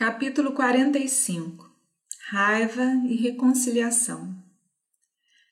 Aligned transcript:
Capítulo 0.00 0.52
45 0.52 1.70
Raiva 2.30 2.86
e 3.06 3.16
reconciliação 3.16 4.34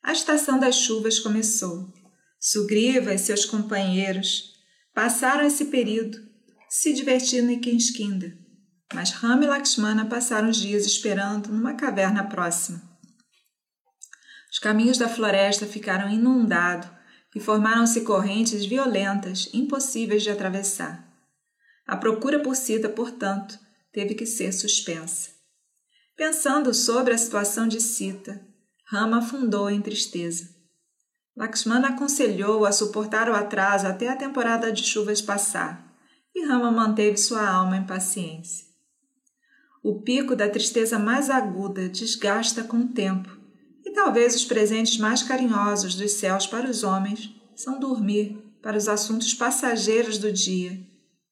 A 0.02 0.10
estação 0.10 0.58
das 0.58 0.74
chuvas 0.74 1.18
começou. 1.18 1.86
Sugriva 2.40 3.12
e 3.12 3.18
seus 3.18 3.44
companheiros 3.44 4.54
passaram 4.94 5.44
esse 5.44 5.66
período 5.66 6.18
se 6.66 6.94
divertindo 6.94 7.50
em 7.50 7.60
Kinskinda, 7.60 8.38
mas 8.94 9.10
Rama 9.10 9.44
e 9.44 9.48
Lakshmana 9.48 10.06
passaram 10.06 10.48
os 10.48 10.56
dias 10.56 10.86
esperando 10.86 11.48
numa 11.48 11.74
caverna 11.74 12.24
próxima. 12.24 12.80
Os 14.50 14.58
caminhos 14.58 14.96
da 14.96 15.10
floresta 15.10 15.66
ficaram 15.66 16.08
inundados 16.08 16.88
e 17.36 17.38
formaram-se 17.38 18.00
correntes 18.00 18.64
violentas, 18.64 19.50
impossíveis 19.52 20.22
de 20.22 20.30
atravessar. 20.30 21.06
A 21.86 21.98
procura 21.98 22.40
por 22.40 22.56
Sita, 22.56 22.88
portanto, 22.88 23.67
teve 23.92 24.14
que 24.14 24.26
ser 24.26 24.52
suspensa. 24.52 25.30
Pensando 26.16 26.74
sobre 26.74 27.14
a 27.14 27.18
situação 27.18 27.68
de 27.68 27.80
Sita, 27.80 28.40
Rama 28.84 29.18
afundou 29.18 29.70
em 29.70 29.80
tristeza. 29.80 30.48
Lakshmana 31.36 31.88
aconselhou 31.88 32.66
a 32.66 32.72
suportar 32.72 33.30
o 33.30 33.34
atraso 33.34 33.86
até 33.86 34.08
a 34.08 34.16
temporada 34.16 34.72
de 34.72 34.82
chuvas 34.82 35.22
passar, 35.22 35.94
e 36.34 36.44
Rama 36.44 36.70
manteve 36.70 37.16
sua 37.16 37.48
alma 37.48 37.76
em 37.76 37.86
paciência. 37.86 38.66
O 39.82 40.02
pico 40.02 40.34
da 40.34 40.48
tristeza 40.48 40.98
mais 40.98 41.30
aguda 41.30 41.88
desgasta 41.88 42.64
com 42.64 42.78
o 42.78 42.88
tempo, 42.88 43.30
e 43.84 43.92
talvez 43.92 44.34
os 44.34 44.44
presentes 44.44 44.98
mais 44.98 45.22
carinhosos 45.22 45.94
dos 45.94 46.12
céus 46.12 46.46
para 46.46 46.68
os 46.68 46.82
homens 46.82 47.30
são 47.54 47.78
dormir 47.78 48.36
para 48.60 48.76
os 48.76 48.88
assuntos 48.88 49.32
passageiros 49.32 50.18
do 50.18 50.32
dia 50.32 50.80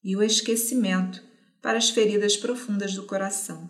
e 0.03 0.15
o 0.15 0.23
esquecimento 0.23 1.26
para 1.61 1.77
as 1.77 1.89
feridas 1.89 2.37
profundas 2.37 2.93
do 2.93 3.03
coração. 3.03 3.69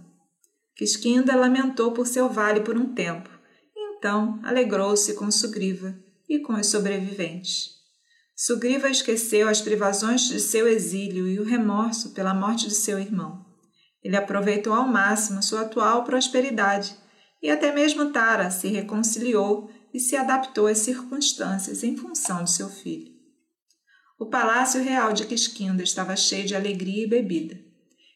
Quisquinda 0.78 1.36
lamentou 1.36 1.92
por 1.92 2.06
seu 2.06 2.30
vale 2.30 2.62
por 2.62 2.78
um 2.78 2.94
tempo, 2.94 3.30
e 3.76 3.98
então 3.98 4.40
alegrou-se 4.44 5.16
com 5.16 5.32
Sugriva 5.32 5.98
e 6.30 6.40
com 6.40 6.54
os 6.54 6.68
sobreviventes. 6.68 7.78
Sugriva 8.36 8.88
esqueceu 8.88 9.50
as 9.50 9.60
privações 9.60 10.28
de 10.28 10.40
seu 10.40 10.68
exílio 10.68 11.28
e 11.28 11.40
o 11.40 11.44
remorso 11.44 12.12
pela 12.12 12.36
morte 12.36 12.68
de 12.68 12.76
seu 12.76 13.00
irmão. 13.00 13.44
Ele 14.04 14.16
aproveitou 14.16 14.74
ao 14.74 14.88
máximo 14.88 15.42
sua 15.42 15.62
atual 15.62 16.04
prosperidade 16.04 16.96
e 17.42 17.50
até 17.50 17.74
mesmo 17.74 18.12
Tara 18.12 18.52
se 18.52 18.68
reconciliou 18.68 19.72
e 19.92 20.00
se 20.00 20.16
adaptou 20.16 20.68
às 20.68 20.78
circunstâncias 20.78 21.84
em 21.84 21.98
função 21.98 22.44
de 22.44 22.52
seu 22.52 22.70
filho. 22.70 23.12
O 24.20 24.28
palácio 24.28 24.84
real 24.84 25.12
de 25.12 25.26
Quisquinda 25.26 25.82
estava 25.82 26.16
cheio 26.16 26.46
de 26.46 26.56
alegria 26.56 27.04
e 27.04 27.10
bebida 27.10 27.67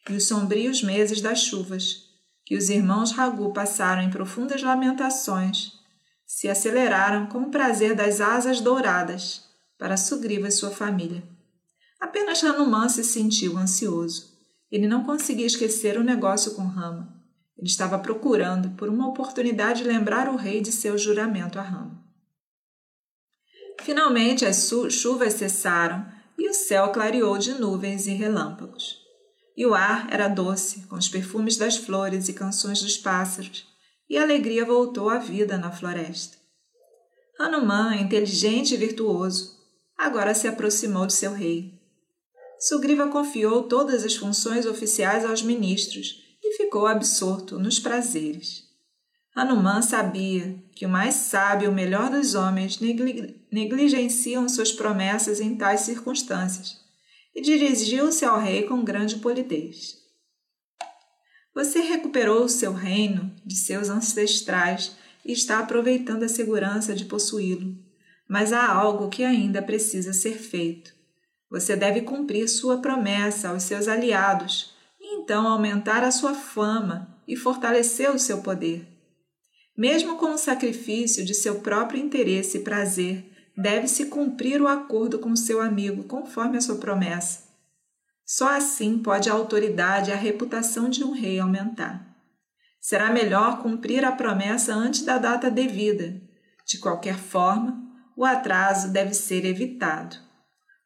e 0.10 0.14
os 0.14 0.28
sombrios 0.28 0.82
meses 0.82 1.22
das 1.22 1.42
chuvas, 1.44 2.10
que 2.46 2.58
os 2.58 2.70
irmãos 2.70 3.12
Ragu 3.12 3.54
passaram 3.54 4.02
em 4.02 4.10
profundas 4.10 4.62
lamentações, 4.62 5.74
se 6.26 6.50
aceleraram 6.50 7.28
com 7.28 7.44
o 7.44 7.52
prazer 7.52 7.96
das 7.96 8.20
asas 8.20 8.62
douradas 8.62 9.44
para 9.78 9.98
Sugriva 9.98 10.48
e 10.48 10.52
sua 10.52 10.72
família. 10.72 11.24
Apenas 12.00 12.44
Hanuman 12.44 12.90
se 12.90 13.04
sentiu 13.04 13.58
ansioso. 13.58 14.32
Ele 14.72 14.88
não 14.88 15.04
conseguia 15.04 15.46
esquecer 15.46 15.98
o 15.98 16.04
negócio 16.04 16.56
com 16.56 16.64
Rama. 16.64 17.14
Ele 17.58 17.68
estava 17.68 18.00
procurando 18.00 18.72
por 18.72 18.90
uma 18.90 19.08
oportunidade 19.08 19.84
de 19.84 19.88
lembrar 19.88 20.30
o 20.30 20.36
rei 20.36 20.62
de 20.62 20.72
seu 20.72 20.98
juramento 20.98 21.60
a 21.60 21.62
Rama. 21.62 22.02
Finalmente 23.82 24.46
as 24.46 24.70
chuvas 24.90 25.34
cessaram 25.34 26.06
e 26.38 26.50
o 26.50 26.54
céu 26.54 26.92
clareou 26.92 27.38
de 27.38 27.54
nuvens 27.54 28.08
e 28.08 28.12
relâmpagos 28.12 29.01
e 29.56 29.66
o 29.66 29.74
ar 29.74 30.08
era 30.10 30.28
doce, 30.28 30.82
com 30.88 30.96
os 30.96 31.10
perfumes 31.10 31.58
das 31.58 31.78
flores 31.78 32.30
e 32.30 32.34
canções 32.34 32.82
dos 32.82 32.98
pássaros, 32.98 33.68
e 34.10 34.18
a 34.18 34.24
alegria 34.24 34.66
voltou 34.66 35.10
à 35.10 35.18
vida 35.18 35.58
na 35.58 35.72
floresta. 35.72 36.38
Hanuman, 37.40 37.96
inteligente 37.96 38.73
e 38.73 38.78
virtuoso, 38.78 39.58
agora 39.98 40.34
se 40.34 40.48
aproximou 40.48 41.06
de 41.06 41.14
seu 41.14 41.34
rei. 41.34 41.80
Sugriva 42.60 43.08
confiou 43.08 43.64
todas 43.64 44.04
as 44.04 44.16
funções 44.16 44.66
oficiais 44.66 45.26
aos 45.26 45.42
ministros 45.42 46.22
e 46.44 46.56
ficou 46.58 46.86
absorto 46.86 47.58
nos 47.58 47.80
prazeres. 47.80 48.64
Hanuman 49.36 49.82
sabia 49.82 50.61
que 50.76 50.86
o 50.86 50.90
mais 50.90 51.16
sábio 51.16 51.66
e 51.66 51.70
o 51.70 51.73
melhor 51.73 52.10
dos 52.10 52.36
homens 52.36 52.80
negligenciam 53.52 54.48
suas 54.50 54.72
promessas 54.72 55.40
em 55.40 55.56
tais 55.56 55.82
circunstâncias 55.82 56.80
e 57.36 57.42
dirigiu-se 57.42 58.25
ao 58.25 58.39
rei 58.39 58.64
com 58.64 58.83
grande 58.83 59.17
polidez. 59.17 59.95
Você 61.53 61.80
recuperou 61.80 62.45
o 62.45 62.49
seu 62.49 62.73
reino 62.73 63.33
de 63.45 63.55
seus 63.55 63.89
ancestrais 63.89 64.95
e 65.25 65.33
está 65.33 65.59
aproveitando 65.59 66.23
a 66.23 66.30
segurança 66.30 66.95
de 66.95 67.05
possuí-lo, 67.05 67.75
mas 68.30 68.53
há 68.53 68.65
algo 68.65 69.09
que 69.09 69.23
ainda 69.23 69.61
precisa 69.61 70.14
ser 70.14 70.37
feito. 70.37 70.93
Você 71.49 71.75
deve 71.75 72.02
cumprir 72.02 72.47
sua 72.47 72.77
promessa 72.77 73.49
aos 73.49 73.63
seus 73.63 73.89
aliados 73.89 74.73
e 74.99 75.15
então 75.15 75.45
aumentar 75.48 76.03
a 76.03 76.11
sua 76.11 76.33
fama 76.33 77.21
e 77.27 77.36
fortalecer 77.36 78.09
o 78.09 78.19
seu 78.19 78.42
poder. 78.42 78.87
Mesmo 79.77 80.17
com 80.17 80.33
o 80.33 80.37
sacrifício 80.37 81.25
de 81.25 81.33
seu 81.33 81.59
próprio 81.59 81.99
interesse 81.99 82.58
e 82.58 82.61
prazer, 82.61 83.30
deve-se 83.56 84.06
cumprir 84.06 84.62
o 84.62 84.67
acordo 84.67 85.20
com 85.20 85.36
seu 85.36 85.62
amigo 85.62 86.04
conforme 86.04 86.58
a 86.58 86.62
sua 86.62 86.76
promessa. 86.76 87.52
Só 88.26 88.50
assim 88.50 89.00
pode 89.00 89.30
a 89.30 89.34
autoridade 89.34 90.10
e 90.10 90.14
a 90.14 90.17
reputação 90.17 90.89
de 90.89 91.04
um 91.04 91.12
rei 91.12 91.39
aumentar. 91.39 92.08
Será 92.80 93.11
melhor 93.11 93.61
cumprir 93.61 94.06
a 94.06 94.11
promessa 94.11 94.73
antes 94.73 95.04
da 95.04 95.17
data 95.17 95.52
devida. 95.52 96.20
De 96.66 96.78
qualquer 96.78 97.17
forma, 97.17 97.78
o 98.16 98.26
atraso 98.26 98.90
deve 98.90 99.14
ser 99.14 99.45
evitado. 99.45 100.16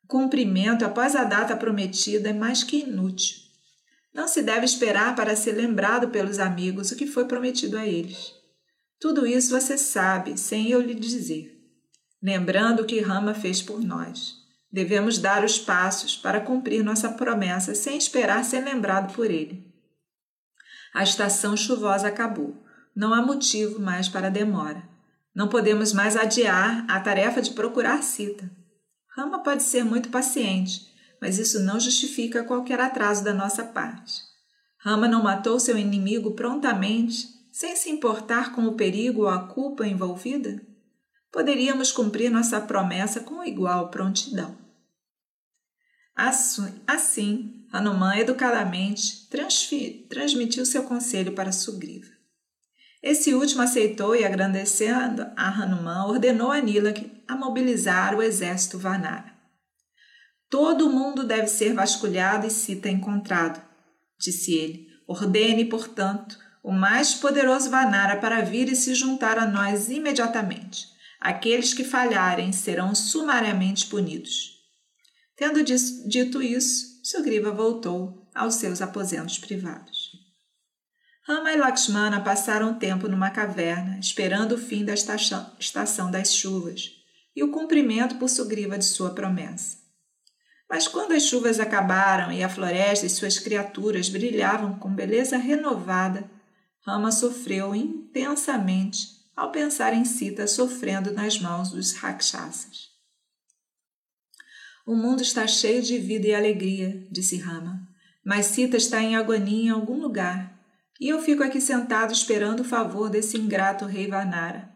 O 0.04 0.08
cumprimento 0.08 0.84
após 0.84 1.16
a 1.16 1.24
data 1.24 1.56
prometida 1.56 2.30
é 2.30 2.34
mais 2.34 2.64
que 2.64 2.80
inútil. 2.80 3.38
Não 4.14 4.28
se 4.28 4.42
deve 4.42 4.66
esperar 4.66 5.16
para 5.16 5.36
ser 5.36 5.54
lembrado 5.54 6.10
pelos 6.10 6.40
amigos 6.40 6.92
o 6.92 6.96
que 6.96 7.06
foi 7.06 7.26
prometido 7.26 7.78
a 7.78 7.86
eles. 7.86 8.34
Tudo 9.00 9.26
isso 9.26 9.52
você 9.52 9.78
sabe, 9.78 10.38
sem 10.38 10.70
eu 10.70 10.82
lhe 10.82 10.96
dizer 10.96 11.55
lembrando 12.26 12.80
o 12.80 12.86
que 12.86 13.00
Rama 13.02 13.36
fez 13.36 13.62
por 13.62 13.80
nós. 13.80 14.34
Devemos 14.72 15.20
dar 15.20 15.46
os 15.46 15.60
passos 15.60 16.18
para 16.18 16.42
cumprir 16.42 16.84
nossa 16.84 17.10
promessa 17.10 17.76
sem 17.76 18.00
esperar 18.00 18.44
ser 18.44 18.62
lembrado 18.62 19.14
por 19.14 19.30
ele. 19.30 19.72
A 20.92 21.04
estação 21.04 21.56
chuvosa 21.56 22.08
acabou. 22.08 22.58
Não 22.96 23.14
há 23.14 23.22
motivo 23.22 23.80
mais 23.80 24.10
para 24.10 24.32
demora. 24.32 24.82
Não 25.36 25.48
podemos 25.48 25.94
mais 25.94 26.18
adiar 26.18 26.84
a 26.90 27.00
tarefa 27.00 27.44
de 27.44 27.52
procurar 27.52 28.02
Sita. 28.02 28.50
Rama 29.16 29.44
pode 29.44 29.62
ser 29.62 29.86
muito 29.86 30.10
paciente, 30.10 30.92
mas 31.22 31.38
isso 31.38 31.60
não 31.60 31.80
justifica 31.80 32.44
qualquer 32.44 32.80
atraso 32.80 33.24
da 33.24 33.36
nossa 33.36 33.64
parte. 33.64 34.20
Rama 34.80 35.08
não 35.08 35.22
matou 35.22 35.60
seu 35.60 35.78
inimigo 35.78 36.32
prontamente, 36.32 37.28
sem 37.52 37.76
se 37.76 37.92
importar 37.92 38.52
com 38.52 38.66
o 38.66 38.74
perigo 38.74 39.22
ou 39.22 39.30
a 39.30 39.48
culpa 39.48 39.86
envolvida? 39.86 40.60
Poderíamos 41.36 41.92
cumprir 41.92 42.32
nossa 42.32 42.62
promessa 42.62 43.20
com 43.20 43.44
igual 43.44 43.90
prontidão. 43.90 44.58
Assim, 46.16 47.68
Hanuman 47.74 48.16
educadamente 48.16 49.28
transmitiu 50.08 50.66
seu 50.66 50.84
conselho 50.84 51.34
para 51.34 51.52
Sugriva. 51.52 52.10
Esse 53.04 53.34
último 53.34 53.62
aceitou 53.62 54.16
e, 54.16 54.24
agradecendo 54.24 55.28
a 55.36 55.50
Hanuman, 55.50 56.06
ordenou 56.06 56.54
a 56.54 56.62
Nilak 56.62 57.06
a 57.28 57.36
mobilizar 57.36 58.16
o 58.16 58.24
exército 58.24 58.80
Vanara. 58.80 59.36
Todo 60.50 60.90
mundo 60.90 61.26
deve 61.26 61.48
ser 61.48 61.74
vasculhado 61.74 62.48
e 62.48 62.50
Sita 62.50 62.88
encontrado, 62.88 63.62
disse 64.18 64.54
ele. 64.54 64.88
Ordene, 65.06 65.66
portanto, 65.66 66.40
o 66.64 66.72
mais 66.72 67.14
poderoso 67.14 67.70
Vanara 67.70 68.16
para 68.22 68.40
vir 68.40 68.70
e 68.70 68.76
se 68.76 68.96
juntar 68.96 69.38
a 69.38 69.46
nós 69.46 69.90
imediatamente. 69.90 70.95
Aqueles 71.26 71.74
que 71.74 71.84
falharem 71.84 72.54
serão 72.54 72.94
sumariamente 72.94 73.88
punidos. 73.88 74.60
Tendo 75.36 75.64
dito 75.64 76.40
isso, 76.40 77.04
Sugriva 77.04 77.50
voltou 77.50 78.30
aos 78.36 78.54
seus 78.54 78.80
aposentos 78.80 79.40
privados. 79.40 80.12
Rama 81.24 81.52
e 81.52 81.58
Lakshmana 81.58 82.22
passaram 82.22 82.78
tempo 82.78 83.08
numa 83.08 83.32
caverna, 83.32 83.98
esperando 83.98 84.52
o 84.52 84.58
fim 84.60 84.86
da 84.86 84.94
estação 84.94 86.12
das 86.12 86.32
chuvas 86.32 86.92
e 87.36 87.42
o 87.42 87.50
cumprimento 87.50 88.20
por 88.20 88.30
Sugriva 88.30 88.78
de 88.78 88.86
sua 88.86 89.10
promessa. 89.10 89.78
Mas 90.70 90.88
quando 90.88 91.14
as 91.14 91.24
chuvas 91.24 91.60
acabaram 91.60 92.32
e 92.32 92.44
a 92.44 92.50
floresta 92.50 93.04
e 93.04 93.10
suas 93.10 93.40
criaturas 93.40 94.10
brilhavam 94.10 94.78
com 94.78 94.94
beleza 94.94 95.38
renovada, 95.38 96.30
Rama 96.82 97.12
sofreu 97.12 97.74
intensamente 97.74 99.15
ao 99.36 99.52
pensar 99.52 99.94
em 99.94 100.06
Sita 100.06 100.48
sofrendo 100.48 101.12
nas 101.12 101.40
mãos 101.40 101.72
dos 101.72 101.94
rakshasas. 101.94 102.90
O 104.86 104.96
mundo 104.96 105.22
está 105.22 105.46
cheio 105.48 105.82
de 105.82 105.98
vida 105.98 106.28
e 106.28 106.36
alegria, 106.36 107.06
disse 107.12 107.38
Rama. 107.38 107.88
Mas 108.24 108.48
Sita 108.48 108.78
está 108.78 109.02
em 109.02 109.16
agonia 109.16 109.66
em 109.66 109.70
algum 109.70 110.00
lugar, 110.00 110.58
e 111.00 111.10
eu 111.10 111.22
fico 111.22 111.44
aqui 111.44 111.60
sentado 111.60 112.14
esperando 112.14 112.62
o 112.62 112.66
favor 112.66 113.10
desse 113.10 113.38
ingrato 113.38 113.86
rei 113.86 114.08
Vanara. 114.08 114.74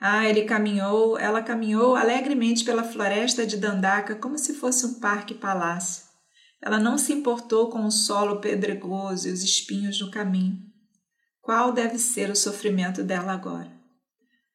Ah, 0.00 0.26
ele 0.28 0.44
caminhou, 0.44 1.18
ela 1.18 1.42
caminhou 1.42 1.94
alegremente 1.94 2.64
pela 2.64 2.82
floresta 2.82 3.46
de 3.46 3.56
Dandaka 3.56 4.16
como 4.16 4.36
se 4.36 4.54
fosse 4.54 4.84
um 4.84 4.94
parque-palácio. 5.00 6.04
Ela 6.60 6.78
não 6.78 6.98
se 6.98 7.12
importou 7.12 7.70
com 7.70 7.84
o 7.84 7.90
solo 7.90 8.40
pedregoso 8.40 9.28
e 9.28 9.32
os 9.32 9.42
espinhos 9.42 10.00
no 10.00 10.10
caminho. 10.10 10.71
Qual 11.42 11.72
deve 11.72 11.98
ser 11.98 12.30
o 12.30 12.36
sofrimento 12.36 13.02
dela 13.02 13.32
agora? 13.32 13.70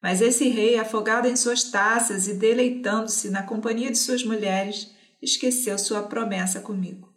Mas 0.02 0.22
esse 0.22 0.48
rei, 0.48 0.78
afogado 0.78 1.28
em 1.28 1.36
suas 1.36 1.64
taças 1.64 2.26
e 2.26 2.32
deleitando-se 2.32 3.28
na 3.28 3.42
companhia 3.42 3.90
de 3.90 3.98
suas 3.98 4.24
mulheres, 4.24 4.90
esqueceu 5.20 5.78
sua 5.78 6.04
promessa 6.04 6.60
comigo. 6.60 7.12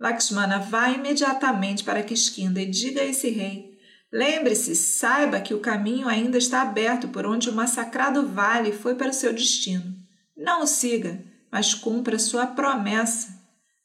Lakshmana, 0.00 0.60
vá 0.60 0.88
imediatamente 0.88 1.84
para 1.84 2.02
Kiskinda 2.02 2.60
e 2.62 2.70
diga 2.70 3.02
a 3.02 3.04
esse 3.04 3.28
rei: 3.28 3.76
Lembre-se, 4.10 4.74
saiba 4.74 5.40
que 5.40 5.52
o 5.52 5.60
caminho 5.60 6.08
ainda 6.08 6.38
está 6.38 6.62
aberto 6.62 7.08
por 7.08 7.26
onde 7.26 7.50
o 7.50 7.54
massacrado 7.54 8.26
vale 8.26 8.72
foi 8.72 8.94
para 8.94 9.10
o 9.10 9.14
seu 9.14 9.30
destino. 9.30 9.94
Não 10.34 10.62
o 10.62 10.66
siga, 10.66 11.22
mas 11.52 11.74
cumpra 11.74 12.18
sua 12.18 12.46
promessa. 12.46 13.36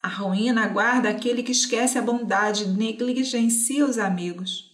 A 0.02 0.08
ruína 0.08 0.63
aguarda 0.63 1.10
aquele 1.10 1.44
que 1.44 1.52
esquece 1.52 1.98
a 1.98 2.02
bondade 2.02 2.63
e 2.63 2.68
negligencia 2.68 3.86
os 3.86 3.98
amigos. 3.98 4.70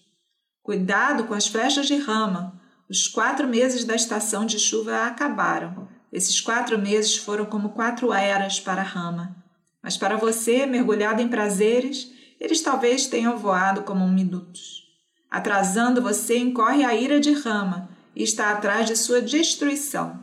Cuidado 0.67 1.23
com 1.23 1.33
as 1.33 1.47
flechas 1.47 1.87
de 1.87 1.95
rama. 1.95 2.59
Os 2.89 3.07
quatro 3.07 3.47
meses 3.47 3.85
da 3.85 3.95
estação 3.95 4.45
de 4.45 4.59
chuva 4.59 5.05
acabaram. 5.05 5.87
Esses 6.11 6.41
quatro 6.41 6.77
meses 6.77 7.15
foram 7.15 7.45
como 7.45 7.69
quatro 7.69 8.11
eras 8.11 8.59
para 8.59 8.81
Rama. 8.81 9.33
Mas 9.81 9.95
para 9.95 10.17
você, 10.17 10.65
mergulhado 10.65 11.21
em 11.21 11.29
prazeres, 11.29 12.11
eles 12.37 12.61
talvez 12.61 13.07
tenham 13.07 13.37
voado 13.37 13.83
como 13.83 14.05
minutos. 14.09 14.83
Atrasando 15.31 16.01
você, 16.01 16.37
incorre 16.37 16.83
a 16.83 16.93
ira 16.93 17.17
de 17.17 17.31
Rama 17.31 17.89
e 18.13 18.21
está 18.21 18.51
atrás 18.51 18.87
de 18.87 18.97
sua 18.97 19.21
destruição. 19.21 20.19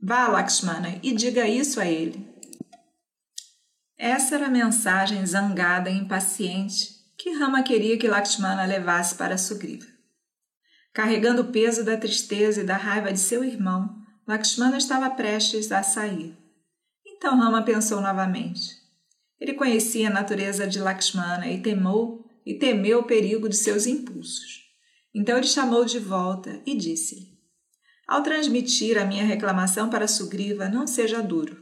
Vá, 0.00 0.28
Lakshmana, 0.28 1.00
e 1.02 1.12
diga 1.12 1.48
isso 1.48 1.80
a 1.80 1.86
ele. 1.86 2.24
Essa 3.98 4.36
era 4.36 4.46
a 4.46 4.48
mensagem 4.48 5.26
zangada 5.26 5.90
e 5.90 5.98
impaciente 5.98 6.95
que 7.26 7.32
Rama 7.32 7.60
queria 7.60 7.98
que 7.98 8.06
Lakshmana 8.06 8.64
levasse 8.64 9.16
para 9.16 9.36
Sugriva. 9.36 9.84
Carregando 10.94 11.42
o 11.42 11.50
peso 11.50 11.84
da 11.84 11.96
tristeza 11.96 12.60
e 12.60 12.64
da 12.64 12.76
raiva 12.76 13.12
de 13.12 13.18
seu 13.18 13.42
irmão, 13.42 13.96
Lakshmana 14.28 14.78
estava 14.78 15.10
prestes 15.10 15.72
a 15.72 15.82
sair. 15.82 16.38
Então 17.04 17.36
Rama 17.36 17.64
pensou 17.64 18.00
novamente. 18.00 18.76
Ele 19.40 19.54
conhecia 19.54 20.06
a 20.06 20.12
natureza 20.12 20.68
de 20.68 20.78
Lakshmana 20.78 21.48
e 21.48 21.60
temou 21.60 22.24
e 22.46 22.54
temeu 22.54 23.00
o 23.00 23.06
perigo 23.06 23.48
de 23.48 23.56
seus 23.56 23.88
impulsos. 23.88 24.60
Então 25.12 25.36
ele 25.36 25.48
chamou 25.48 25.84
de 25.84 25.98
volta 25.98 26.62
e 26.64 26.76
disse-lhe: 26.76 27.40
Ao 28.06 28.22
transmitir 28.22 28.96
a 28.98 29.04
minha 29.04 29.24
reclamação 29.24 29.90
para 29.90 30.06
Sugriva, 30.06 30.68
não 30.68 30.86
seja 30.86 31.20
duro. 31.20 31.60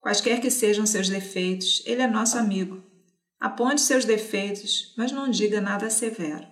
Quaisquer 0.00 0.40
que 0.40 0.50
sejam 0.50 0.86
seus 0.86 1.10
defeitos, 1.10 1.82
ele 1.84 2.00
é 2.00 2.06
nosso 2.06 2.38
amigo. 2.38 2.93
Aponte 3.40 3.80
seus 3.80 4.04
defeitos, 4.04 4.94
mas 4.96 5.12
não 5.12 5.30
diga 5.30 5.60
nada 5.60 5.90
severo. 5.90 6.46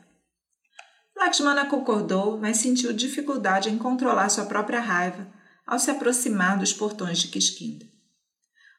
Lakshmana 1.17 1.67
concordou, 1.67 2.39
mas 2.39 2.59
sentiu 2.59 2.93
dificuldade 2.93 3.71
em 3.71 3.79
controlar 3.79 4.29
sua 4.29 4.45
própria 4.45 4.81
raiva 4.81 5.27
ao 5.67 5.79
se 5.79 5.91
aproximar 5.91 6.59
dos 6.59 6.73
portões 6.73 7.19
de 7.19 7.29
Kiskinda. 7.29 7.87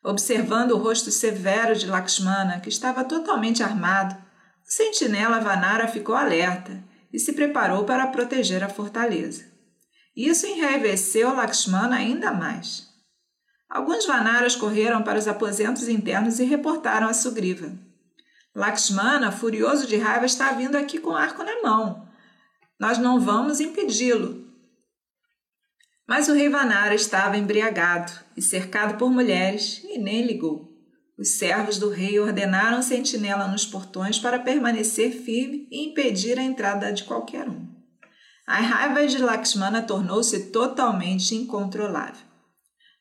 Observando 0.03 0.71
o 0.71 0.77
rosto 0.77 1.09
severo 1.09 1.75
de 1.75 1.87
Lakshmana, 1.87 2.59
que 2.59 2.67
estava 2.67 3.05
totalmente 3.05 3.63
armado, 3.63 4.15
o 4.15 4.71
sentinela 4.71 5.39
Vanara 5.39 5.87
ficou 5.87 6.13
alerta 6.13 6.83
e 7.11 7.19
se 7.19 7.31
preparou 7.33 7.85
para 7.85 8.07
proteger 8.07 8.63
a 8.63 8.69
fortaleza. 8.69 9.45
Isso 10.15 10.45
enraiveceu 10.45 11.33
Lakshmana 11.33 11.95
ainda 11.95 12.31
mais. 12.31 12.91
Alguns 13.69 14.05
Vanaras 14.05 14.55
correram 14.55 15.01
para 15.01 15.17
os 15.17 15.27
aposentos 15.27 15.87
internos 15.87 16.39
e 16.39 16.43
reportaram 16.43 17.07
a 17.07 17.13
Sugriva. 17.13 17.71
Lakshmana, 18.55 19.31
furioso 19.31 19.87
de 19.87 19.97
raiva, 19.97 20.25
está 20.25 20.51
vindo 20.51 20.75
aqui 20.75 20.99
com 20.99 21.15
arco 21.15 21.43
na 21.43 21.61
mão. 21.61 22.07
Nós 22.79 22.97
não 22.97 23.19
vamos 23.19 23.59
impedi-lo. 23.59 24.43
Mas 26.07 26.27
o 26.27 26.33
rei 26.33 26.49
Vanara 26.49 26.93
estava 26.93 27.37
embriagado 27.37 28.11
e 28.35 28.41
cercado 28.41 28.97
por 28.97 29.09
mulheres 29.09 29.81
e 29.85 29.97
nem 29.97 30.25
ligou. 30.25 30.71
Os 31.17 31.37
servos 31.37 31.77
do 31.77 31.89
rei 31.89 32.19
ordenaram 32.19 32.81
sentinela 32.81 33.47
nos 33.47 33.65
portões 33.65 34.19
para 34.19 34.39
permanecer 34.39 35.11
firme 35.11 35.67
e 35.71 35.89
impedir 35.89 36.37
a 36.37 36.43
entrada 36.43 36.91
de 36.91 37.03
qualquer 37.03 37.47
um. 37.47 37.67
A 38.45 38.59
raiva 38.59 39.07
de 39.07 39.17
Lakshmana 39.19 39.81
tornou-se 39.81 40.51
totalmente 40.51 41.33
incontrolável. 41.33 42.25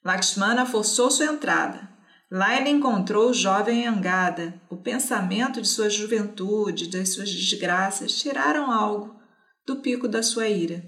Lakshmana 0.05 0.65
forçou 0.65 1.11
sua 1.11 1.27
entrada. 1.27 1.92
Lá 2.35 2.59
ele 2.59 2.71
encontrou 2.71 3.29
o 3.29 3.35
jovem 3.35 3.87
Angada. 3.87 4.59
O 4.71 4.77
pensamento 4.79 5.61
de 5.61 5.69
sua 5.69 5.91
juventude, 5.91 6.89
das 6.89 7.11
suas 7.11 7.31
desgraças, 7.31 8.19
tiraram 8.19 8.73
algo 8.73 9.15
do 9.67 9.77
pico 9.77 10.09
da 10.09 10.23
sua 10.23 10.49
ira. 10.49 10.83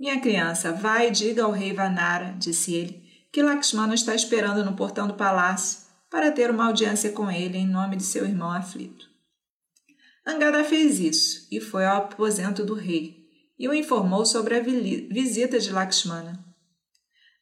Minha 0.00 0.18
criança, 0.18 0.72
vai 0.72 1.08
e 1.08 1.10
diga 1.10 1.44
ao 1.44 1.50
rei 1.50 1.74
Vanara, 1.74 2.34
disse 2.38 2.72
ele, 2.72 3.04
que 3.30 3.42
Lakshmana 3.42 3.94
está 3.94 4.14
esperando 4.14 4.64
no 4.64 4.74
portão 4.74 5.06
do 5.06 5.12
palácio 5.12 5.80
para 6.10 6.32
ter 6.32 6.50
uma 6.50 6.68
audiência 6.68 7.12
com 7.12 7.30
ele 7.30 7.58
em 7.58 7.66
nome 7.66 7.96
de 7.96 8.02
seu 8.02 8.24
irmão 8.24 8.50
aflito. 8.50 9.06
Angada 10.26 10.64
fez 10.64 10.98
isso 10.98 11.46
e 11.52 11.60
foi 11.60 11.84
ao 11.84 11.98
aposento 11.98 12.64
do 12.64 12.72
rei 12.72 13.28
e 13.58 13.68
o 13.68 13.74
informou 13.74 14.24
sobre 14.24 14.56
a 14.56 14.62
visita 14.62 15.58
de 15.58 15.70
Lakshmana. 15.70 16.42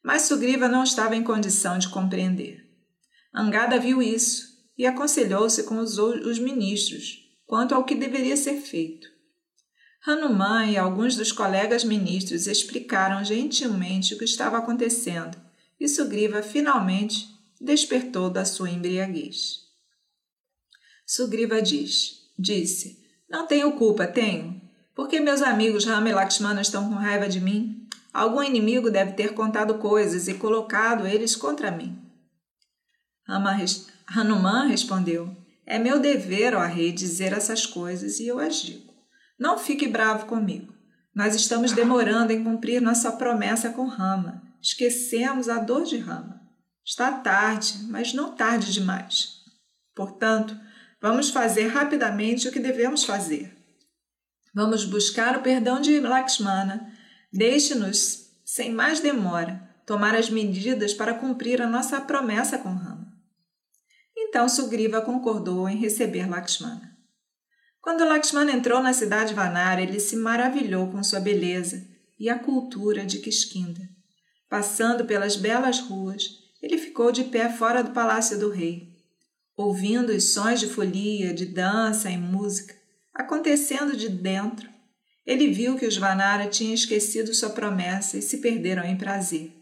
Mas 0.03 0.23
Sugriva 0.23 0.67
não 0.67 0.83
estava 0.83 1.15
em 1.15 1.23
condição 1.23 1.77
de 1.77 1.87
compreender. 1.87 2.62
Angada 3.33 3.79
viu 3.79 4.01
isso 4.01 4.53
e 4.77 4.85
aconselhou-se 4.85 5.63
com 5.63 5.79
os, 5.79 5.97
os 5.97 6.37
ministros 6.37 7.23
quanto 7.45 7.73
ao 7.73 7.83
que 7.83 7.95
deveria 7.95 8.37
ser 8.37 8.61
feito. 8.61 9.07
Hanuman 10.05 10.67
e 10.67 10.77
alguns 10.77 11.15
dos 11.15 11.31
colegas 11.31 11.83
ministros 11.83 12.45
explicaram 12.45 13.23
gentilmente 13.23 14.13
o 14.13 14.17
que 14.17 14.25
estava 14.25 14.57
acontecendo 14.57 15.37
e 15.79 15.87
Sugriva 15.87 16.41
finalmente 16.43 17.27
despertou 17.59 18.29
da 18.29 18.43
sua 18.43 18.69
embriaguez. 18.69 19.61
Sugriva 21.05 21.61
diz, 21.61 22.29
disse, 22.37 23.03
não 23.29 23.47
tenho 23.47 23.71
culpa, 23.73 24.05
tenho. 24.05 24.61
Porque 24.93 25.19
meus 25.19 25.41
amigos 25.41 25.85
Rama 25.85 26.09
e 26.09 26.13
Lakshmana 26.13 26.61
estão 26.61 26.87
com 26.87 26.95
raiva 26.95 27.27
de 27.27 27.39
mim? 27.39 27.87
Algum 28.13 28.43
inimigo 28.43 28.91
deve 28.91 29.13
ter 29.13 29.33
contado 29.33 29.79
coisas 29.79 30.27
e 30.27 30.35
colocado 30.35 31.07
eles 31.07 31.35
contra 31.35 31.71
mim. 31.71 32.02
Hanuman 33.27 34.67
respondeu: 34.67 35.35
É 35.65 35.79
meu 35.79 35.99
dever, 35.99 36.55
ó 36.55 36.65
rei, 36.65 36.91
dizer 36.91 37.33
essas 37.33 37.65
coisas 37.65 38.19
e 38.19 38.27
eu 38.27 38.39
as 38.39 38.61
digo. 38.61 38.93
Não 39.39 39.57
fique 39.57 39.87
bravo 39.87 40.25
comigo. 40.25 40.73
Nós 41.13 41.35
estamos 41.35 41.71
demorando 41.71 42.31
em 42.31 42.43
cumprir 42.43 42.81
nossa 42.81 43.11
promessa 43.11 43.69
com 43.69 43.85
Rama. 43.85 44.41
Esquecemos 44.61 45.49
a 45.49 45.59
dor 45.59 45.83
de 45.83 45.97
Rama. 45.97 46.41
Está 46.85 47.11
tarde, 47.11 47.85
mas 47.89 48.13
não 48.13 48.35
tarde 48.35 48.71
demais. 48.71 49.41
Portanto, 49.95 50.57
vamos 51.01 51.29
fazer 51.29 51.67
rapidamente 51.67 52.47
o 52.47 52.51
que 52.51 52.59
devemos 52.59 53.03
fazer. 53.03 53.55
Vamos 54.53 54.85
buscar 54.85 55.37
o 55.37 55.41
perdão 55.41 55.79
de 55.79 55.99
Lakshmana 55.99 56.93
Deixe-nos, 57.33 58.27
sem 58.45 58.71
mais 58.71 58.99
demora, 58.99 59.59
tomar 59.87 60.13
as 60.13 60.29
medidas 60.29 60.93
para 60.93 61.15
cumprir 61.15 61.63
a 61.63 61.67
nossa 61.67 61.99
promessa 61.99 62.59
com 62.59 62.69
Rama. 62.69 62.92
Então 64.33 64.49
Sugriva 64.49 64.99
concordou 64.99 65.69
em 65.69 65.77
receber 65.77 66.27
Lakshmana. 66.27 66.97
Quando 67.79 68.03
Lakshmana 68.03 68.51
entrou 68.51 68.81
na 68.81 68.91
cidade 68.91 69.29
de 69.29 69.35
Vanara, 69.35 69.79
ele 69.79 69.99
se 69.99 70.15
maravilhou 70.15 70.89
com 70.89 71.03
sua 71.03 71.19
beleza 71.19 71.87
e 72.19 72.27
a 72.27 72.39
cultura 72.39 73.05
de 73.05 73.19
Kiskinda. 73.19 73.87
Passando 74.49 75.05
pelas 75.05 75.35
belas 75.35 75.81
ruas, 75.81 76.23
ele 76.63 76.79
ficou 76.79 77.11
de 77.11 77.25
pé 77.25 77.47
fora 77.47 77.83
do 77.83 77.91
palácio 77.91 78.39
do 78.39 78.49
rei, 78.49 78.87
ouvindo 79.55 80.09
os 80.09 80.33
sons 80.33 80.59
de 80.59 80.67
folia, 80.67 81.31
de 81.31 81.45
dança 81.45 82.09
e 82.09 82.17
música 82.17 82.73
acontecendo 83.13 83.95
de 83.95 84.09
dentro 84.09 84.67
ele 85.27 85.53
viu 85.53 85.77
que 85.77 85.85
os 85.85 85.95
Vanara 85.95 86.47
tinham 86.47 86.73
esquecido 86.73 87.35
sua 87.35 87.51
promessa 87.51 88.17
e 88.17 88.21
se 88.23 88.39
perderam 88.39 88.83
em 88.83 88.97
prazer. 88.97 89.53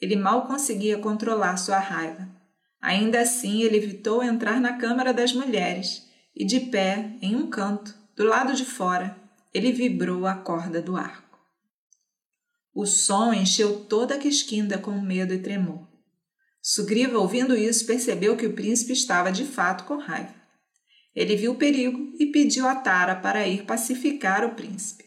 Ele 0.00 0.16
mal 0.16 0.46
conseguia 0.46 0.96
controlar 0.96 1.58
sua 1.58 1.78
raiva. 1.78 2.39
Ainda 2.80 3.20
assim, 3.20 3.62
ele 3.62 3.76
evitou 3.76 4.22
entrar 4.22 4.60
na 4.60 4.78
Câmara 4.78 5.12
das 5.12 5.32
Mulheres 5.32 6.08
e, 6.34 6.44
de 6.44 6.60
pé, 6.60 7.16
em 7.20 7.36
um 7.36 7.50
canto, 7.50 7.94
do 8.16 8.24
lado 8.24 8.54
de 8.54 8.64
fora, 8.64 9.16
ele 9.52 9.72
vibrou 9.72 10.26
a 10.26 10.34
corda 10.34 10.80
do 10.80 10.96
arco. 10.96 11.38
O 12.74 12.86
som 12.86 13.32
encheu 13.32 13.80
toda 13.84 14.14
a 14.14 14.18
quisquinda 14.18 14.78
com 14.78 14.92
medo 15.00 15.34
e 15.34 15.38
tremor. 15.38 15.88
Sugriva, 16.62 17.18
ouvindo 17.18 17.56
isso, 17.56 17.86
percebeu 17.86 18.36
que 18.36 18.46
o 18.46 18.52
príncipe 18.52 18.92
estava 18.92 19.32
de 19.32 19.44
fato 19.44 19.84
com 19.84 19.96
raiva. 19.96 20.34
Ele 21.14 21.34
viu 21.34 21.52
o 21.52 21.56
perigo 21.56 22.12
e 22.18 22.26
pediu 22.26 22.66
a 22.68 22.74
Tara 22.74 23.16
para 23.16 23.46
ir 23.46 23.64
pacificar 23.64 24.44
o 24.44 24.54
príncipe. 24.54 25.04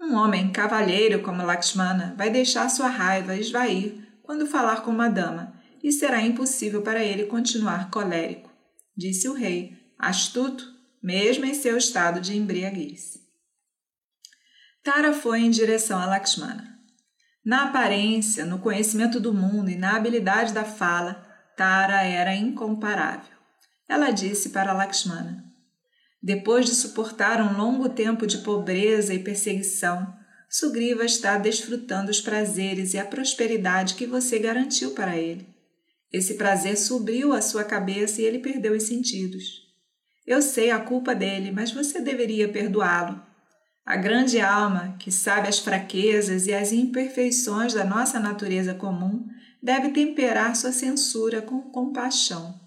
Um 0.00 0.14
homem 0.14 0.50
cavalheiro 0.50 1.22
como 1.22 1.44
Lakshmana 1.44 2.14
vai 2.16 2.30
deixar 2.30 2.68
sua 2.68 2.88
raiva 2.88 3.36
esvair 3.36 3.94
quando 4.22 4.46
falar 4.46 4.82
com 4.82 4.90
uma 4.90 5.08
dama, 5.08 5.59
e 5.82 5.92
será 5.92 6.20
impossível 6.22 6.82
para 6.82 7.02
ele 7.04 7.24
continuar 7.24 7.90
colérico, 7.90 8.50
disse 8.96 9.28
o 9.28 9.32
rei, 9.32 9.76
astuto, 9.98 10.64
mesmo 11.02 11.44
em 11.44 11.54
seu 11.54 11.76
estado 11.76 12.20
de 12.20 12.36
embriaguez. 12.36 13.18
Tara 14.82 15.12
foi 15.12 15.40
em 15.40 15.50
direção 15.50 15.98
a 15.98 16.06
Lakshmana. 16.06 16.78
Na 17.44 17.64
aparência, 17.64 18.44
no 18.44 18.58
conhecimento 18.58 19.18
do 19.18 19.32
mundo 19.32 19.70
e 19.70 19.76
na 19.76 19.96
habilidade 19.96 20.52
da 20.52 20.64
fala, 20.64 21.26
Tara 21.56 22.02
era 22.02 22.34
incomparável. 22.34 23.36
Ela 23.88 24.10
disse 24.10 24.50
para 24.50 24.72
Lakshmana: 24.72 25.44
Depois 26.22 26.64
de 26.66 26.74
suportar 26.74 27.40
um 27.42 27.56
longo 27.56 27.88
tempo 27.88 28.26
de 28.26 28.38
pobreza 28.38 29.12
e 29.12 29.18
perseguição, 29.18 30.14
Sugriva 30.48 31.04
está 31.04 31.38
desfrutando 31.38 32.10
os 32.10 32.20
prazeres 32.20 32.94
e 32.94 32.98
a 32.98 33.04
prosperidade 33.04 33.94
que 33.94 34.06
você 34.06 34.38
garantiu 34.38 34.92
para 34.92 35.16
ele. 35.16 35.49
Esse 36.12 36.34
prazer 36.34 36.76
subiu 36.76 37.32
a 37.32 37.40
sua 37.40 37.62
cabeça 37.62 38.20
e 38.20 38.24
ele 38.24 38.40
perdeu 38.40 38.72
os 38.72 38.82
sentidos. 38.82 39.68
Eu 40.26 40.42
sei 40.42 40.70
a 40.70 40.80
culpa 40.80 41.14
dele, 41.14 41.50
mas 41.52 41.70
você 41.70 42.00
deveria 42.00 42.48
perdoá-lo. 42.48 43.20
A 43.84 43.96
grande 43.96 44.40
alma, 44.40 44.96
que 44.98 45.10
sabe 45.10 45.48
as 45.48 45.58
fraquezas 45.58 46.46
e 46.46 46.52
as 46.52 46.72
imperfeições 46.72 47.74
da 47.74 47.84
nossa 47.84 48.20
natureza 48.20 48.74
comum, 48.74 49.26
deve 49.62 49.90
temperar 49.90 50.54
sua 50.54 50.72
censura 50.72 51.42
com 51.42 51.60
compaixão. 51.70 52.58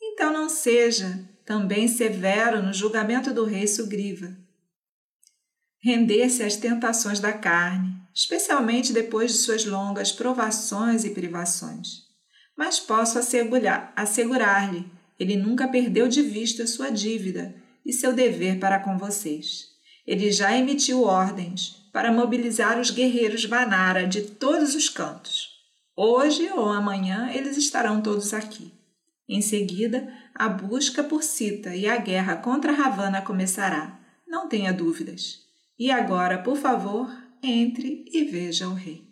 Então 0.00 0.32
não 0.32 0.48
seja 0.48 1.28
também 1.44 1.88
severo 1.88 2.62
no 2.62 2.72
julgamento 2.72 3.32
do 3.32 3.44
rei 3.44 3.66
Sugriva. 3.66 4.36
Render-se 5.80 6.42
às 6.42 6.56
tentações 6.56 7.20
da 7.20 7.32
carne, 7.32 7.94
especialmente 8.14 8.92
depois 8.92 9.32
de 9.32 9.38
suas 9.38 9.64
longas 9.64 10.10
provações 10.10 11.04
e 11.04 11.10
privações. 11.10 12.05
Mas 12.56 12.80
posso 12.80 13.18
assegurar-lhe, 13.18 14.90
ele 15.18 15.36
nunca 15.36 15.68
perdeu 15.68 16.08
de 16.08 16.22
vista 16.22 16.66
sua 16.66 16.90
dívida 16.90 17.54
e 17.84 17.92
seu 17.92 18.12
dever 18.12 18.58
para 18.58 18.78
com 18.78 18.96
vocês. 18.96 19.68
Ele 20.06 20.30
já 20.30 20.56
emitiu 20.56 21.02
ordens 21.02 21.76
para 21.92 22.12
mobilizar 22.12 22.78
os 22.78 22.90
guerreiros 22.90 23.44
Vanara 23.44 24.06
de 24.06 24.22
todos 24.22 24.74
os 24.74 24.88
cantos. 24.88 25.56
Hoje 25.96 26.48
ou 26.52 26.68
amanhã 26.68 27.30
eles 27.32 27.56
estarão 27.56 28.02
todos 28.02 28.34
aqui. 28.34 28.72
Em 29.28 29.40
seguida, 29.40 30.12
a 30.34 30.48
busca 30.48 31.02
por 31.02 31.22
Sita 31.22 31.74
e 31.74 31.86
a 31.86 31.96
guerra 31.96 32.36
contra 32.36 32.72
Ravana 32.72 33.22
começará. 33.22 33.98
Não 34.26 34.48
tenha 34.48 34.72
dúvidas. 34.72 35.40
E 35.78 35.90
agora, 35.90 36.38
por 36.38 36.56
favor, 36.56 37.10
entre 37.42 38.04
e 38.12 38.24
veja 38.24 38.68
o 38.68 38.74
rei. 38.74 39.04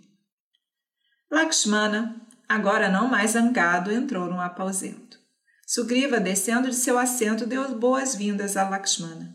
Lakshmana, 1.30 2.23
agora 2.48 2.88
não 2.88 3.08
mais 3.08 3.32
zangado, 3.32 3.92
entrou 3.92 4.26
no 4.26 4.40
aposento. 4.40 5.18
Sugriva, 5.66 6.20
descendo 6.20 6.68
de 6.68 6.76
seu 6.76 6.98
assento, 6.98 7.46
deu 7.46 7.74
boas-vindas 7.76 8.56
a 8.56 8.68
Lakshmana. 8.68 9.34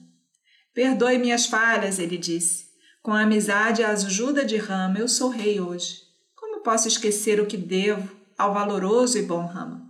Perdoe 0.74 1.18
minhas 1.18 1.46
falhas, 1.46 2.00
ele 2.00 2.18
disse. 2.18 2.70
Com 3.02 3.12
a 3.12 3.22
amizade 3.22 3.82
e 3.82 3.84
a 3.86 3.90
ajuda 3.90 4.46
de 4.46 4.58
Rama, 4.58 5.00
eu 5.00 5.08
sou 5.08 5.30
rei 5.30 5.60
hoje. 5.60 6.02
Como 6.36 6.62
posso 6.62 6.88
esquecer 6.88 7.40
o 7.40 7.46
que 7.46 7.58
devo 7.58 8.16
ao 8.38 8.54
valoroso 8.54 9.18
e 9.18 9.24
bom 9.24 9.46
Rama? 9.46 9.90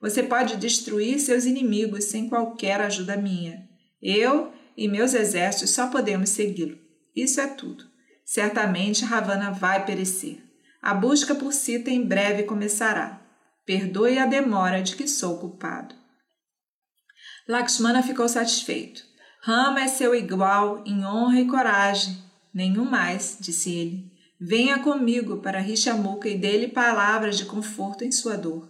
Você 0.00 0.22
pode 0.22 0.56
destruir 0.56 1.20
seus 1.20 1.44
inimigos 1.44 2.04
sem 2.04 2.28
qualquer 2.28 2.80
ajuda 2.80 3.16
minha. 3.16 3.68
Eu 4.00 4.52
e 4.76 4.88
meus 4.88 5.14
exércitos 5.14 5.70
só 5.70 5.88
podemos 5.88 6.30
segui-lo. 6.30 6.78
Isso 7.14 7.40
é 7.40 7.46
tudo. 7.46 7.84
Certamente 8.24 9.04
Ravana 9.04 9.50
vai 9.50 9.84
perecer. 9.84 10.42
A 10.82 10.92
busca 10.94 11.32
por 11.32 11.52
Sita 11.52 11.90
em 11.90 12.04
breve 12.04 12.42
começará. 12.42 13.20
Perdoe 13.64 14.18
a 14.18 14.26
demora 14.26 14.82
de 14.82 14.96
que 14.96 15.06
sou 15.06 15.38
culpado. 15.38 15.94
Lakshmana 17.48 18.02
ficou 18.02 18.28
satisfeito. 18.28 19.00
Rama 19.42 19.80
é 19.80 19.86
seu 19.86 20.12
igual 20.12 20.82
em 20.84 21.06
honra 21.06 21.40
e 21.40 21.46
coragem. 21.46 22.20
Nenhum 22.52 22.84
mais, 22.84 23.38
disse 23.40 23.72
ele. 23.72 24.10
Venha 24.40 24.80
comigo 24.80 25.36
para 25.36 25.60
Rishamuka 25.60 26.28
e 26.28 26.36
dê-lhe 26.36 26.66
palavras 26.66 27.38
de 27.38 27.44
conforto 27.44 28.02
em 28.02 28.10
sua 28.10 28.36
dor. 28.36 28.68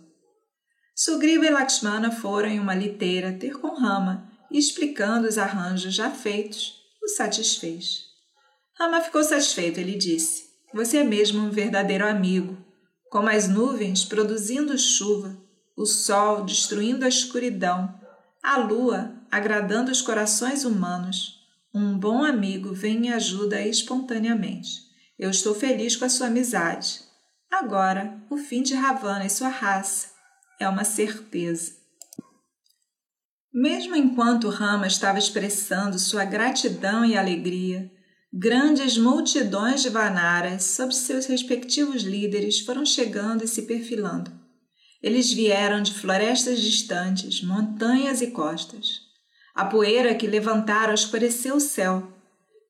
Sugriva 0.95 1.47
e 1.47 1.51
Lakshmana 1.51 2.11
foram 2.11 2.51
em 2.51 2.61
uma 2.61 2.75
liteira 2.75 3.33
ter 3.33 3.59
com 3.59 3.75
Rama 3.75 4.31
e, 4.51 4.59
explicando 4.59 5.27
os 5.27 5.39
arranjos 5.39 5.95
já 5.95 6.11
feitos, 6.11 6.75
o 7.03 7.09
satisfez. 7.09 8.03
Rama 8.79 9.01
ficou 9.01 9.25
satisfeito 9.25 9.81
e 9.81 9.85
lhe 9.85 9.97
disse: 9.97 10.52
Você 10.75 10.99
é 10.99 11.05
mesmo 11.05 11.43
um 11.43 11.51
verdadeiro 11.51 12.07
amigo. 12.07 12.57
Como 13.11 13.29
as 13.29 13.47
nuvens 13.47 14.05
produzindo 14.05 14.79
chuva, 14.79 15.37
o 15.77 15.85
sol 15.85 16.45
destruindo 16.45 17.05
a 17.05 17.09
escuridão, 17.09 17.95
a 18.43 18.57
lua 18.57 19.15
agradando 19.31 19.91
os 19.91 20.01
corações 20.01 20.65
humanos, 20.65 21.41
um 21.75 21.99
bom 21.99 22.25
amigo 22.25 22.73
vem 22.73 23.07
e 23.07 23.13
ajuda 23.13 23.61
espontaneamente. 23.61 24.71
Eu 25.19 25.31
estou 25.31 25.55
feliz 25.55 25.95
com 25.95 26.05
a 26.05 26.09
sua 26.09 26.27
amizade. 26.27 27.01
Agora, 27.51 28.19
o 28.31 28.37
fim 28.37 28.63
de 28.63 28.75
Ravana 28.75 29.27
e 29.27 29.31
sua 29.31 29.49
raça 29.49 30.09
é 30.59 30.69
uma 30.69 30.85
certeza. 30.85 31.73
Mesmo 33.53 33.95
enquanto 33.95 34.49
Rama 34.49 34.87
estava 34.87 35.19
expressando 35.19 35.99
sua 35.99 36.25
gratidão 36.25 37.05
e 37.05 37.17
alegria, 37.17 37.91
grandes 38.33 38.97
multidões 38.97 39.83
de 39.83 39.91
Vanaras, 39.91 40.65
sob 40.65 40.95
seus 40.95 41.27
respectivos 41.27 42.03
líderes, 42.03 42.61
foram 42.61 42.87
chegando 42.87 43.45
e 43.45 43.49
se 43.49 43.63
perfilando. 43.63 44.33
Eles 45.03 45.31
vieram 45.31 45.83
de 45.83 45.93
florestas 45.93 46.61
distantes, 46.61 47.43
montanhas 47.43 48.23
e 48.23 48.29
costas. 48.29 49.01
A 49.55 49.67
poeira 49.67 50.15
que 50.15 50.27
levantaram 50.27 50.95
escureceu 50.95 51.57
o 51.57 51.61
céu. 51.61 52.11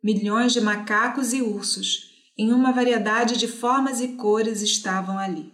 Milhões 0.02 0.52
de 0.52 0.60
macacos 0.60 1.32
e 1.32 1.40
ursos, 1.40 2.10
em 2.36 2.52
uma 2.52 2.72
variedade 2.72 3.36
de 3.36 3.46
formas 3.46 4.00
e 4.00 4.08
cores, 4.16 4.62
estavam 4.62 5.16
ali. 5.16 5.52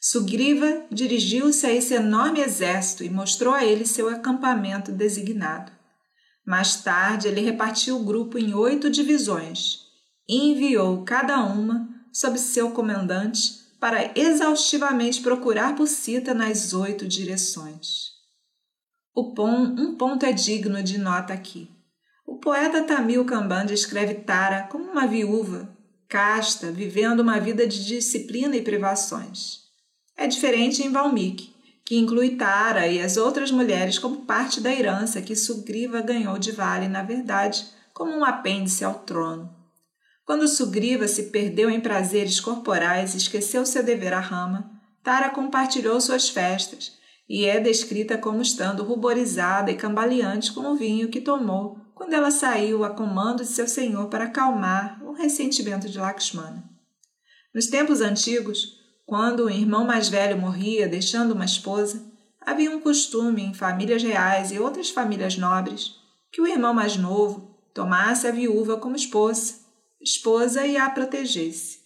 Sugriva 0.00 0.84
dirigiu-se 0.90 1.64
a 1.64 1.72
esse 1.72 1.94
enorme 1.94 2.40
exército 2.40 3.04
e 3.04 3.10
mostrou 3.10 3.54
a 3.54 3.64
ele 3.64 3.86
seu 3.86 4.08
acampamento 4.08 4.90
designado. 4.90 5.70
Mais 6.44 6.76
tarde, 6.82 7.28
ele 7.28 7.40
repartiu 7.40 7.96
o 7.96 8.04
grupo 8.04 8.38
em 8.38 8.52
oito 8.54 8.90
divisões 8.90 9.86
e 10.28 10.50
enviou 10.50 11.04
cada 11.04 11.44
uma, 11.44 11.88
sob 12.12 12.38
seu 12.38 12.70
comandante, 12.70 13.60
para 13.78 14.12
exaustivamente 14.18 15.20
procurar 15.20 15.74
por 15.74 15.86
Cita 15.86 16.32
nas 16.32 16.72
oito 16.72 17.06
direções. 17.06 18.12
Pon, 19.34 19.74
um 19.78 19.96
ponto 19.96 20.24
é 20.24 20.32
digno 20.32 20.82
de 20.82 20.98
nota 20.98 21.32
aqui. 21.32 21.70
O 22.26 22.36
poeta 22.36 22.82
Tamil 22.82 23.24
Kambanda 23.24 23.72
escreve 23.72 24.14
Tara 24.14 24.62
como 24.68 24.90
uma 24.90 25.06
viúva, 25.06 25.68
casta, 26.08 26.70
vivendo 26.70 27.20
uma 27.20 27.40
vida 27.40 27.66
de 27.66 27.84
disciplina 27.84 28.56
e 28.56 28.62
privações. 28.62 29.62
É 30.16 30.26
diferente 30.26 30.82
em 30.82 30.90
Valmiki, 30.90 31.51
que 31.92 31.98
inclui 31.98 32.36
Tara 32.36 32.88
e 32.88 33.02
as 33.02 33.18
outras 33.18 33.50
mulheres 33.50 33.98
como 33.98 34.24
parte 34.24 34.62
da 34.62 34.72
herança 34.72 35.20
que 35.20 35.36
Sugriva 35.36 36.00
ganhou 36.00 36.38
de 36.38 36.50
Vale, 36.50 36.88
na 36.88 37.02
verdade, 37.02 37.66
como 37.92 38.10
um 38.12 38.24
apêndice 38.24 38.82
ao 38.82 39.00
trono. 39.00 39.54
Quando 40.24 40.48
Sugriva 40.48 41.06
se 41.06 41.24
perdeu 41.24 41.68
em 41.68 41.82
prazeres 41.82 42.40
corporais 42.40 43.12
e 43.12 43.18
esqueceu 43.18 43.66
seu 43.66 43.82
dever 43.82 44.14
à 44.14 44.20
rama, 44.20 44.70
Tara 45.02 45.28
compartilhou 45.28 46.00
suas 46.00 46.30
festas 46.30 46.94
e 47.28 47.44
é 47.44 47.60
descrita 47.60 48.16
como 48.16 48.40
estando 48.40 48.82
ruborizada 48.82 49.70
e 49.70 49.76
cambaleante 49.76 50.50
com 50.50 50.62
o 50.62 50.76
vinho 50.76 51.10
que 51.10 51.20
tomou 51.20 51.76
quando 51.94 52.14
ela 52.14 52.30
saiu 52.30 52.84
a 52.84 52.88
comando 52.88 53.42
de 53.42 53.50
seu 53.50 53.68
senhor 53.68 54.08
para 54.08 54.24
acalmar 54.24 54.98
o 55.04 55.12
ressentimento 55.12 55.90
de 55.90 55.98
Lakshmana. 55.98 56.64
Nos 57.54 57.66
tempos 57.66 58.00
antigos, 58.00 58.81
quando 59.12 59.40
o 59.40 59.50
irmão 59.50 59.84
mais 59.84 60.08
velho 60.08 60.38
morria 60.40 60.88
deixando 60.88 61.32
uma 61.32 61.44
esposa, 61.44 62.02
havia 62.40 62.70
um 62.74 62.80
costume 62.80 63.42
em 63.42 63.52
famílias 63.52 64.02
reais 64.02 64.50
e 64.50 64.58
outras 64.58 64.88
famílias 64.88 65.36
nobres 65.36 65.96
que 66.32 66.40
o 66.40 66.46
irmão 66.46 66.72
mais 66.72 66.96
novo 66.96 67.54
tomasse 67.74 68.26
a 68.26 68.30
viúva 68.30 68.78
como 68.78 68.96
esposa, 68.96 69.56
esposa 70.00 70.66
e 70.66 70.78
a 70.78 70.88
protegesse. 70.88 71.80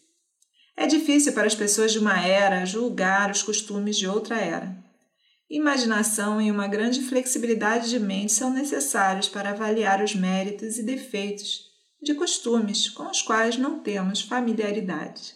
É 0.76 0.86
difícil 0.86 1.32
para 1.32 1.48
as 1.48 1.54
pessoas 1.56 1.90
de 1.90 1.98
uma 1.98 2.24
era 2.24 2.64
julgar 2.64 3.28
os 3.32 3.42
costumes 3.42 3.96
de 3.96 4.06
outra 4.06 4.36
era. 4.36 4.76
Imaginação 5.50 6.40
e 6.40 6.48
uma 6.48 6.68
grande 6.68 7.02
flexibilidade 7.02 7.90
de 7.90 7.98
mente 7.98 8.34
são 8.34 8.52
necessários 8.52 9.28
para 9.28 9.50
avaliar 9.50 10.00
os 10.00 10.14
méritos 10.14 10.78
e 10.78 10.84
defeitos 10.84 11.62
de 12.00 12.14
costumes 12.14 12.88
com 12.88 13.10
os 13.10 13.20
quais 13.20 13.56
não 13.56 13.80
temos 13.80 14.22
familiaridade. 14.22 15.35